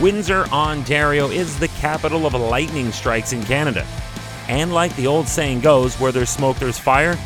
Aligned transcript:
Windsor, 0.00 0.46
Ontario 0.46 1.28
is 1.28 1.58
the 1.58 1.68
capital 1.68 2.24
of 2.24 2.32
lightning 2.32 2.90
strikes 2.90 3.34
in 3.34 3.42
Canada. 3.42 3.86
And 4.48 4.72
like 4.72 4.96
the 4.96 5.06
old 5.06 5.28
saying 5.28 5.60
goes, 5.60 5.94
where 6.00 6.10
there's 6.10 6.30
smoke, 6.30 6.56
there's 6.56 6.78
fire. 6.78 7.18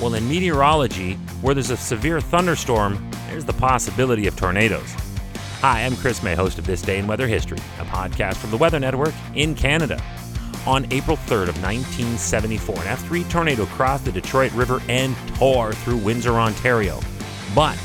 Well, 0.00 0.14
in 0.14 0.28
meteorology, 0.28 1.14
where 1.42 1.54
there's 1.54 1.70
a 1.70 1.76
severe 1.76 2.20
thunderstorm, 2.20 3.10
there's 3.26 3.44
the 3.44 3.52
possibility 3.54 4.28
of 4.28 4.36
tornadoes. 4.36 4.94
Hi, 5.58 5.84
I'm 5.84 5.96
Chris 5.96 6.22
Mei, 6.22 6.36
host 6.36 6.60
of 6.60 6.66
This 6.66 6.82
Day 6.82 7.00
in 7.00 7.08
Weather 7.08 7.26
History, 7.26 7.58
a 7.80 7.84
podcast 7.84 8.36
from 8.36 8.52
the 8.52 8.56
Weather 8.56 8.78
Network 8.78 9.12
in 9.34 9.56
Canada. 9.56 10.00
On 10.68 10.86
April 10.92 11.16
3rd 11.16 11.48
of 11.48 11.60
1974, 11.60 12.76
an 12.76 12.96
F3 12.96 13.28
tornado 13.28 13.66
crossed 13.66 14.04
the 14.04 14.12
Detroit 14.12 14.52
River 14.52 14.80
and 14.88 15.16
tore 15.34 15.72
through 15.72 15.96
Windsor, 15.96 16.34
Ontario. 16.34 17.00
But 17.56 17.76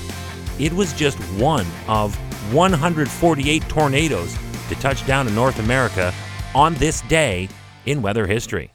it 0.59 0.71
was 0.71 0.93
just 0.93 1.17
one 1.39 1.65
of 1.87 2.15
148 2.53 3.61
tornadoes 3.63 4.37
to 4.69 4.75
touch 4.75 5.05
down 5.05 5.27
in 5.27 5.35
North 5.35 5.59
America 5.59 6.13
on 6.53 6.73
this 6.75 7.01
day 7.01 7.49
in 7.85 8.01
weather 8.01 8.27
history. 8.27 8.71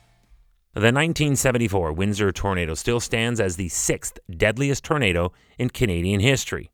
The 0.74 0.80
1974 0.80 1.93
Windsor 1.93 2.30
tornado 2.30 2.74
still 2.74 3.01
stands 3.01 3.41
as 3.41 3.56
the 3.56 3.69
sixth 3.69 4.19
deadliest 4.30 4.84
tornado 4.84 5.33
in 5.59 5.70
Canadian 5.70 6.20
history. 6.20 6.70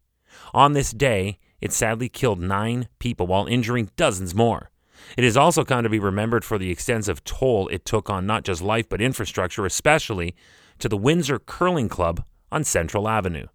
On 0.52 0.74
this 0.74 0.90
day, 0.90 1.38
it 1.60 1.72
sadly 1.72 2.08
killed 2.08 2.40
nine 2.40 2.88
people 2.98 3.26
while 3.26 3.46
injuring 3.46 3.90
dozens 3.96 4.34
more. 4.34 4.70
It 5.16 5.24
is 5.24 5.36
also 5.36 5.64
come 5.64 5.82
to 5.82 5.88
be 5.88 5.98
remembered 5.98 6.44
for 6.44 6.58
the 6.58 6.70
extensive 6.70 7.24
toll 7.24 7.68
it 7.68 7.84
took 7.84 8.10
on 8.10 8.26
not 8.26 8.44
just 8.44 8.60
life 8.60 8.88
but 8.88 9.00
infrastructure, 9.00 9.64
especially 9.64 10.36
to 10.78 10.88
the 10.88 10.96
Windsor 10.96 11.38
Curling 11.38 11.88
Club 11.88 12.22
on 12.52 12.64
Central 12.64 13.08
Avenue. 13.08 13.46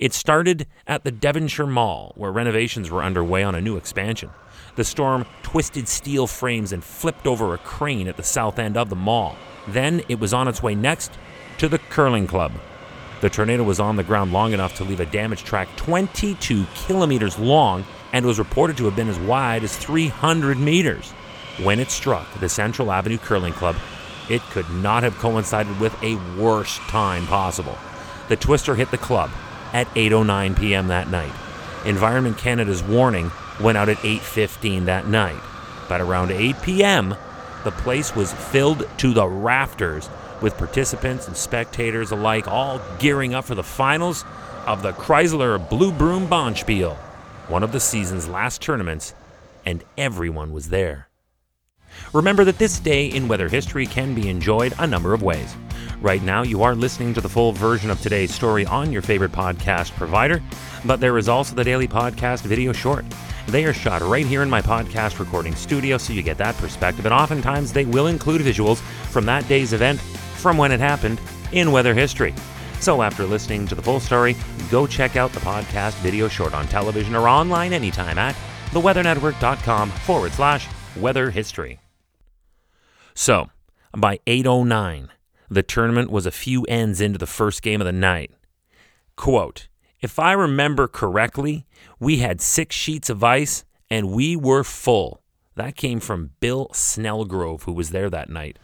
It 0.00 0.14
started 0.14 0.66
at 0.86 1.04
the 1.04 1.10
Devonshire 1.10 1.66
Mall, 1.66 2.14
where 2.16 2.32
renovations 2.32 2.90
were 2.90 3.04
underway 3.04 3.42
on 3.42 3.54
a 3.54 3.60
new 3.60 3.76
expansion. 3.76 4.30
The 4.76 4.82
storm 4.82 5.26
twisted 5.42 5.88
steel 5.88 6.26
frames 6.26 6.72
and 6.72 6.82
flipped 6.82 7.26
over 7.26 7.52
a 7.52 7.58
crane 7.58 8.08
at 8.08 8.16
the 8.16 8.22
south 8.22 8.58
end 8.58 8.78
of 8.78 8.88
the 8.88 8.96
mall. 8.96 9.36
Then 9.68 10.00
it 10.08 10.18
was 10.18 10.32
on 10.32 10.48
its 10.48 10.62
way 10.62 10.74
next 10.74 11.12
to 11.58 11.68
the 11.68 11.78
Curling 11.78 12.26
Club. 12.26 12.52
The 13.20 13.28
tornado 13.28 13.62
was 13.62 13.78
on 13.78 13.96
the 13.96 14.02
ground 14.02 14.32
long 14.32 14.54
enough 14.54 14.74
to 14.76 14.84
leave 14.84 15.00
a 15.00 15.06
damage 15.06 15.44
track 15.44 15.68
22 15.76 16.64
kilometers 16.74 17.38
long 17.38 17.84
and 18.14 18.24
was 18.24 18.38
reported 18.38 18.78
to 18.78 18.86
have 18.86 18.96
been 18.96 19.10
as 19.10 19.18
wide 19.18 19.64
as 19.64 19.76
300 19.76 20.58
meters. 20.58 21.10
When 21.62 21.78
it 21.78 21.90
struck 21.90 22.26
the 22.40 22.48
Central 22.48 22.90
Avenue 22.90 23.18
Curling 23.18 23.52
Club, 23.52 23.76
it 24.30 24.40
could 24.44 24.70
not 24.70 25.02
have 25.02 25.18
coincided 25.18 25.78
with 25.78 25.94
a 26.02 26.16
worse 26.40 26.78
time 26.88 27.26
possible. 27.26 27.76
The 28.30 28.36
twister 28.36 28.74
hit 28.74 28.90
the 28.90 28.96
club 28.96 29.30
at 29.72 29.86
8:09 29.88 30.58
p.m. 30.58 30.88
that 30.88 31.08
night. 31.10 31.32
Environment 31.84 32.36
Canada's 32.36 32.82
warning 32.82 33.30
went 33.60 33.78
out 33.78 33.88
at 33.88 33.98
8:15 33.98 34.86
that 34.86 35.06
night. 35.06 35.40
But 35.88 36.00
around 36.00 36.30
8 36.30 36.62
p.m., 36.62 37.14
the 37.64 37.72
place 37.72 38.14
was 38.14 38.32
filled 38.32 38.88
to 38.98 39.12
the 39.12 39.26
rafters 39.26 40.08
with 40.40 40.56
participants 40.56 41.26
and 41.26 41.36
spectators 41.36 42.10
alike 42.10 42.48
all 42.48 42.80
gearing 42.98 43.34
up 43.34 43.44
for 43.44 43.54
the 43.54 43.62
finals 43.62 44.24
of 44.66 44.82
the 44.82 44.92
Chrysler 44.92 45.68
Blue 45.68 45.92
Broom 45.92 46.26
Bonspiel, 46.26 46.96
one 47.48 47.62
of 47.62 47.72
the 47.72 47.80
season's 47.80 48.28
last 48.28 48.62
tournaments, 48.62 49.14
and 49.66 49.84
everyone 49.98 50.52
was 50.52 50.68
there. 50.68 51.08
Remember 52.12 52.44
that 52.44 52.58
this 52.58 52.78
day 52.78 53.06
in 53.06 53.28
weather 53.28 53.48
history 53.48 53.86
can 53.86 54.14
be 54.14 54.28
enjoyed 54.28 54.72
a 54.78 54.86
number 54.86 55.12
of 55.12 55.22
ways. 55.22 55.54
Right 56.00 56.22
now, 56.22 56.42
you 56.42 56.62
are 56.62 56.74
listening 56.74 57.12
to 57.12 57.20
the 57.20 57.28
full 57.28 57.52
version 57.52 57.90
of 57.90 58.00
today's 58.00 58.34
story 58.34 58.64
on 58.64 58.90
your 58.90 59.02
favorite 59.02 59.32
podcast 59.32 59.90
provider, 59.92 60.42
but 60.86 60.98
there 60.98 61.18
is 61.18 61.28
also 61.28 61.54
the 61.54 61.62
daily 61.62 61.86
podcast 61.86 62.40
video 62.40 62.72
short. 62.72 63.04
They 63.48 63.66
are 63.66 63.74
shot 63.74 64.00
right 64.00 64.24
here 64.24 64.42
in 64.42 64.48
my 64.48 64.62
podcast 64.62 65.18
recording 65.18 65.54
studio, 65.54 65.98
so 65.98 66.14
you 66.14 66.22
get 66.22 66.38
that 66.38 66.56
perspective, 66.56 67.04
and 67.04 67.12
oftentimes 67.12 67.74
they 67.74 67.84
will 67.84 68.06
include 68.06 68.40
visuals 68.40 68.78
from 69.10 69.26
that 69.26 69.46
day's 69.46 69.74
event 69.74 70.00
from 70.00 70.56
when 70.56 70.72
it 70.72 70.80
happened 70.80 71.20
in 71.52 71.70
weather 71.70 71.92
history. 71.92 72.34
So 72.80 73.02
after 73.02 73.26
listening 73.26 73.66
to 73.66 73.74
the 73.74 73.82
full 73.82 74.00
story, 74.00 74.36
go 74.70 74.86
check 74.86 75.16
out 75.16 75.32
the 75.32 75.40
podcast 75.40 75.96
video 75.96 76.28
short 76.28 76.54
on 76.54 76.66
television 76.68 77.14
or 77.14 77.28
online 77.28 77.74
anytime 77.74 78.16
at 78.16 78.34
theweathernetwork.com 78.70 79.90
forward 79.90 80.32
slash 80.32 80.66
weather 80.96 81.30
history. 81.30 81.78
So, 83.14 83.50
by 83.94 84.20
809, 84.26 85.10
the 85.50 85.62
tournament 85.64 86.10
was 86.10 86.26
a 86.26 86.30
few 86.30 86.62
ends 86.64 87.00
into 87.00 87.18
the 87.18 87.26
first 87.26 87.60
game 87.60 87.80
of 87.80 87.84
the 87.84 87.92
night. 87.92 88.30
Quote, 89.16 89.66
if 90.00 90.18
I 90.18 90.32
remember 90.32 90.86
correctly, 90.86 91.66
we 91.98 92.18
had 92.18 92.40
six 92.40 92.74
sheets 92.74 93.10
of 93.10 93.24
ice 93.24 93.64
and 93.90 94.12
we 94.12 94.36
were 94.36 94.62
full. 94.62 95.20
That 95.56 95.76
came 95.76 95.98
from 95.98 96.30
Bill 96.38 96.68
Snellgrove, 96.72 97.64
who 97.64 97.72
was 97.72 97.90
there 97.90 98.08
that 98.08 98.30
night. 98.30 98.58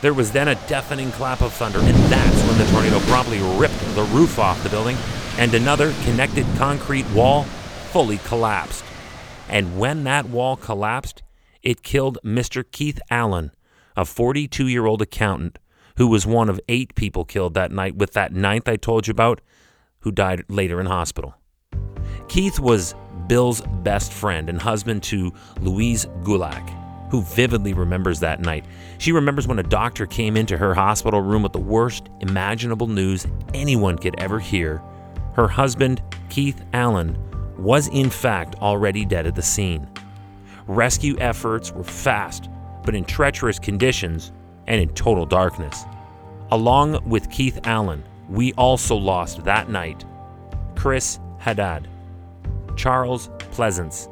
There 0.00 0.14
was 0.14 0.32
then 0.32 0.48
a 0.48 0.54
deafening 0.66 1.10
clap 1.12 1.42
of 1.42 1.52
thunder, 1.52 1.80
and 1.80 1.96
that's 2.10 2.42
when 2.44 2.58
the 2.58 2.64
tornado 2.72 2.98
promptly 3.00 3.40
ripped 3.58 3.78
the 3.94 4.04
roof 4.04 4.38
off 4.38 4.62
the 4.62 4.68
building, 4.68 4.96
and 5.36 5.52
another 5.52 5.92
connected 6.04 6.46
concrete 6.56 7.08
wall 7.10 7.44
fully 7.92 8.18
collapsed. 8.18 8.84
And 9.48 9.78
when 9.78 10.04
that 10.04 10.28
wall 10.28 10.56
collapsed, 10.56 11.22
it 11.62 11.82
killed 11.82 12.18
Mr. 12.24 12.64
Keith 12.70 13.00
Allen, 13.10 13.50
a 13.96 14.04
42 14.04 14.68
year 14.68 14.86
old 14.86 15.02
accountant 15.02 15.58
who 15.98 16.06
was 16.06 16.24
one 16.24 16.48
of 16.48 16.60
eight 16.68 16.94
people 16.94 17.24
killed 17.24 17.54
that 17.54 17.72
night, 17.72 17.96
with 17.96 18.12
that 18.12 18.32
ninth 18.32 18.68
I 18.68 18.76
told 18.76 19.08
you 19.08 19.10
about, 19.10 19.40
who 20.00 20.12
died 20.12 20.44
later 20.48 20.80
in 20.80 20.86
hospital. 20.86 21.34
Keith 22.28 22.60
was 22.60 22.94
Bill's 23.26 23.60
best 23.82 24.12
friend 24.12 24.48
and 24.48 24.62
husband 24.62 25.02
to 25.04 25.32
Louise 25.60 26.06
Gulak, 26.22 27.10
who 27.10 27.22
vividly 27.22 27.72
remembers 27.72 28.20
that 28.20 28.40
night. 28.40 28.64
She 28.98 29.10
remembers 29.10 29.48
when 29.48 29.58
a 29.58 29.64
doctor 29.64 30.06
came 30.06 30.36
into 30.36 30.56
her 30.56 30.72
hospital 30.72 31.20
room 31.20 31.42
with 31.42 31.52
the 31.52 31.58
worst 31.58 32.08
imaginable 32.20 32.86
news 32.86 33.26
anyone 33.52 33.98
could 33.98 34.18
ever 34.20 34.38
hear. 34.38 34.80
Her 35.34 35.48
husband, 35.48 36.00
Keith 36.28 36.64
Allen, 36.74 37.18
was 37.58 37.88
in 37.88 38.08
fact 38.08 38.54
already 38.62 39.04
dead 39.04 39.26
at 39.26 39.34
the 39.34 39.42
scene. 39.42 39.88
Rescue 40.68 41.16
efforts 41.18 41.72
were 41.72 41.82
fast, 41.82 42.48
but 42.84 42.94
in 42.94 43.04
treacherous 43.04 43.58
conditions 43.58 44.30
and 44.68 44.80
in 44.80 44.90
total 44.90 45.26
darkness. 45.26 45.84
Along 46.52 47.02
with 47.08 47.28
Keith 47.30 47.58
Allen, 47.64 48.04
we 48.28 48.52
also 48.52 48.94
lost 48.94 49.44
that 49.44 49.68
night 49.68 50.04
Chris 50.76 51.18
Haddad, 51.38 51.88
Charles 52.76 53.30
Pleasance, 53.50 54.08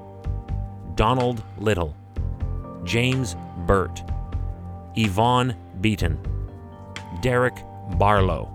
Donald 0.96 1.42
Little, 1.58 1.94
James 2.84 3.36
Burt, 3.66 4.02
Yvonne 4.96 5.54
Beaton, 5.80 6.18
Derek 7.20 7.56
Barlow, 7.98 8.50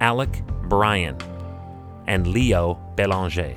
Alec 0.00 0.42
Bryan, 0.64 1.16
and 2.06 2.26
Leo 2.26 2.74
Belanger. 2.96 3.54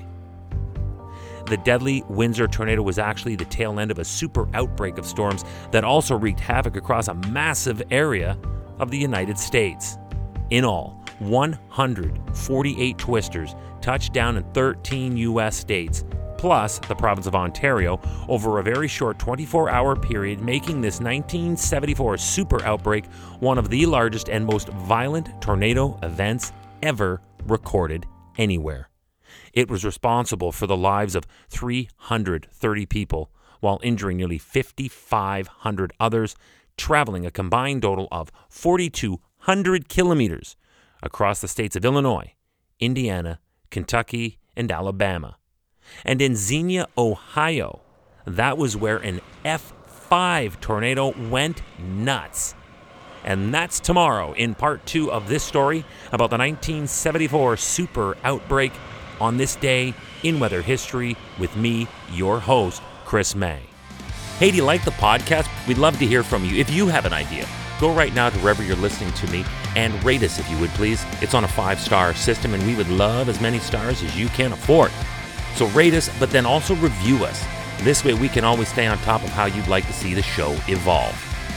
The 1.50 1.58
deadly 1.58 2.04
Windsor 2.10 2.48
tornado 2.48 2.84
was 2.84 3.00
actually 3.00 3.36
the 3.36 3.46
tail 3.46 3.80
end 3.80 3.90
of 3.90 3.98
a 3.98 4.06
super 4.06 4.48
outbreak 4.54 5.00
of 5.00 5.06
storms 5.06 5.44
that 5.72 5.84
also 5.84 6.16
wreaked 6.16 6.40
havoc 6.40 6.76
across 6.76 7.08
a 7.08 7.16
massive 7.16 7.82
area 7.90 8.38
of 8.78 8.92
the 8.92 8.98
United 9.00 9.36
States. 9.36 9.98
In 10.52 10.64
all, 10.64 11.04
148 11.18 12.98
twisters 13.00 13.56
touched 13.82 14.14
down 14.14 14.38
in 14.38 14.44
13 14.54 15.18
U.S. 15.18 15.56
states, 15.56 16.06
plus 16.38 16.78
the 16.78 16.96
province 16.96 17.26
of 17.26 17.34
Ontario, 17.34 18.00
over 18.28 18.60
a 18.60 18.64
very 18.64 18.88
short 18.88 19.18
24 19.18 19.72
hour 19.72 19.96
period, 19.96 20.42
making 20.42 20.82
this 20.82 21.00
1974 21.00 22.18
super 22.20 22.64
outbreak 22.64 23.08
one 23.40 23.58
of 23.58 23.70
the 23.70 23.88
largest 23.88 24.30
and 24.30 24.46
most 24.46 24.70
violent 24.70 25.42
tornado 25.42 25.98
events 26.04 26.54
ever 26.84 27.22
recorded 27.48 28.06
anywhere. 28.38 28.89
It 29.54 29.70
was 29.70 29.86
responsible 29.86 30.52
for 30.52 30.68
the 30.68 30.78
lives 30.78 31.16
of 31.16 31.28
330 31.50 32.86
people 32.86 33.32
while 33.60 33.80
injuring 33.84 34.18
nearly 34.18 34.38
5,500 34.38 35.94
others, 36.00 36.36
traveling 36.78 37.26
a 37.26 37.32
combined 37.32 37.82
total 37.82 38.08
of 38.12 38.32
4,200 38.50 39.90
kilometers 39.90 40.56
across 41.04 41.42
the 41.42 41.48
states 41.48 41.76
of 41.76 41.86
Illinois, 41.86 42.34
Indiana, 42.80 43.40
Kentucky, 43.70 44.38
and 44.56 44.72
Alabama. 44.72 45.38
And 46.06 46.22
in 46.22 46.36
Xenia, 46.36 46.88
Ohio, 46.98 47.82
that 48.26 48.58
was 48.58 48.78
where 48.78 48.98
an 48.98 49.22
F5 49.44 50.60
tornado 50.60 51.14
went 51.30 51.62
nuts. 51.80 52.56
And 53.24 53.54
that's 53.54 53.80
tomorrow 53.80 54.34
in 54.34 54.56
part 54.56 54.86
two 54.86 55.12
of 55.12 55.28
this 55.28 55.44
story 55.44 55.80
about 56.08 56.30
the 56.30 56.38
1974 56.38 57.58
super 57.58 58.18
outbreak 58.24 58.72
on 59.20 59.38
this 59.38 59.56
day 59.56 59.94
in 60.24 60.40
weather 60.40 60.62
history 60.62 61.16
with 61.38 61.56
me, 61.56 61.88
your 62.12 62.40
host, 62.40 62.82
Chris 63.06 63.36
Mei. 63.36 63.62
Hey, 64.38 64.52
do 64.52 64.58
you 64.58 64.64
like 64.64 64.86
the 64.86 64.92
podcast? 64.92 65.48
We'd 65.68 65.78
love 65.78 66.00
to 66.00 66.06
hear 66.06 66.24
from 66.24 66.46
you. 66.46 66.56
If 66.56 66.70
you 66.70 66.88
have 66.88 67.06
an 67.06 67.14
idea, 67.14 67.48
go 67.80 67.94
right 67.94 68.14
now 68.14 68.30
to 68.30 68.38
wherever 68.40 68.64
you're 68.64 68.76
listening 68.78 69.12
to 69.14 69.32
me 69.32 69.44
and 69.76 70.02
rate 70.04 70.24
us 70.24 70.40
if 70.40 70.50
you 70.50 70.58
would 70.60 70.70
please. 70.72 71.04
It's 71.22 71.34
on 71.34 71.44
a 71.44 71.48
five 71.48 71.80
star 71.80 72.14
system, 72.14 72.54
and 72.54 72.66
we 72.66 72.76
would 72.76 72.90
love 72.90 73.30
as 73.30 73.42
many 73.42 73.60
stars 73.60 74.02
as 74.02 74.18
you 74.18 74.28
can 74.30 74.54
afford. 74.54 74.92
So 75.56 75.68
rate 75.68 75.94
us, 75.94 76.10
but 76.20 76.32
then 76.32 76.46
also 76.46 76.76
review 76.76 77.26
us. 77.26 77.46
This 77.82 78.04
way, 78.06 78.14
we 78.14 78.30
can 78.30 78.44
always 78.44 78.70
stay 78.70 78.88
on 78.88 78.98
top 79.00 79.24
of 79.24 79.30
how 79.30 79.46
you'd 79.46 79.68
like 79.68 79.86
to 79.88 79.94
see 79.94 80.14
the 80.14 80.22
show 80.22 80.52
evolve. 80.68 81.16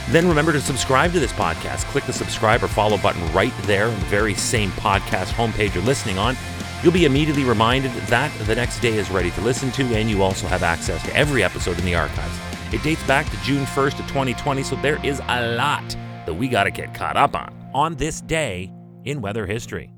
Then 0.09 0.27
remember 0.27 0.51
to 0.51 0.61
subscribe 0.61 1.13
to 1.13 1.19
this 1.19 1.31
podcast. 1.31 1.85
Click 1.85 2.05
the 2.05 2.13
subscribe 2.13 2.63
or 2.63 2.67
follow 2.67 2.97
button 2.97 3.25
right 3.31 3.53
there 3.63 3.87
on 3.87 3.99
the 3.99 4.05
very 4.07 4.33
same 4.33 4.71
podcast 4.71 5.31
homepage 5.31 5.73
you're 5.73 5.83
listening 5.83 6.17
on. 6.17 6.35
You'll 6.83 6.91
be 6.91 7.05
immediately 7.05 7.45
reminded 7.45 7.93
that 8.07 8.29
the 8.45 8.55
next 8.55 8.81
day 8.81 8.97
is 8.97 9.09
ready 9.09 9.31
to 9.31 9.41
listen 9.41 9.71
to, 9.71 9.83
and 9.95 10.09
you 10.09 10.21
also 10.21 10.47
have 10.47 10.63
access 10.63 11.01
to 11.03 11.15
every 11.15 11.41
episode 11.41 11.79
in 11.79 11.85
the 11.85 11.95
archives. 11.95 12.37
It 12.73 12.83
dates 12.83 13.01
back 13.07 13.29
to 13.29 13.37
June 13.37 13.63
1st 13.67 13.99
of 14.01 14.07
2020, 14.07 14.63
so 14.63 14.75
there 14.75 15.03
is 15.05 15.21
a 15.29 15.55
lot 15.55 15.87
that 16.25 16.33
we 16.33 16.49
got 16.49 16.65
to 16.65 16.71
get 16.71 16.93
caught 16.93 17.15
up 17.15 17.35
on 17.35 17.53
on 17.73 17.95
this 17.95 18.19
day 18.19 18.69
in 19.05 19.21
weather 19.21 19.45
history. 19.45 19.92